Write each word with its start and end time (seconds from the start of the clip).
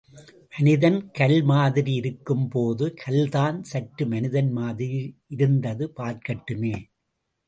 மனிதன் 0.53 1.11
கல் 1.11 1.43
மாதிரி 1.43 1.93
இருக்கும்போது 1.93 2.93
கல்தான் 2.93 3.63
சற்று 3.63 4.05
மனிதன் 4.05 4.51
மாதிரி 4.51 4.89
இருந்து 5.27 5.93
பார்க்கட்டுமே. 5.97 6.73